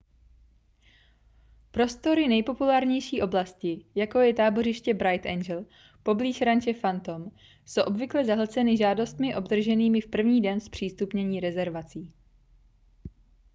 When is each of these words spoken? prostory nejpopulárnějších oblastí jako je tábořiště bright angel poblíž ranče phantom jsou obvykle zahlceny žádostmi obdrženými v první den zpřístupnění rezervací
prostory 1.71 2.27
nejpopulárnějších 2.27 3.23
oblastí 3.23 3.85
jako 3.95 4.19
je 4.19 4.33
tábořiště 4.33 4.93
bright 4.93 5.25
angel 5.25 5.65
poblíž 6.03 6.41
ranče 6.41 6.73
phantom 6.73 7.31
jsou 7.65 7.81
obvykle 7.83 8.25
zahlceny 8.25 8.77
žádostmi 8.77 9.35
obdrženými 9.35 10.01
v 10.01 10.07
první 10.07 10.41
den 10.41 10.61
zpřístupnění 10.61 11.39
rezervací 11.39 12.13